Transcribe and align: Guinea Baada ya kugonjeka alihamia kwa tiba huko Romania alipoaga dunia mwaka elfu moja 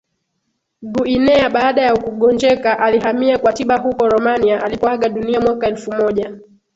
Guinea 0.83 1.49
Baada 1.49 1.81
ya 1.81 1.97
kugonjeka 1.97 2.79
alihamia 2.79 3.37
kwa 3.37 3.53
tiba 3.53 3.77
huko 3.77 4.09
Romania 4.09 4.63
alipoaga 4.63 5.09
dunia 5.09 5.41
mwaka 5.41 5.67
elfu 5.67 5.91
moja 5.91 6.37